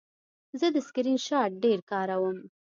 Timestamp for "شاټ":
1.27-1.51